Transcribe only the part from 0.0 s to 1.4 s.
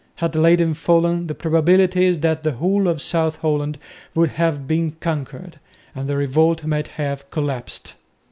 Had Leyden fallen the